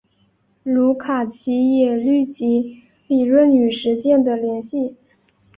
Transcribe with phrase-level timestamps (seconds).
[0.63, 4.95] 卢卡奇也虑及理论与实践的联系。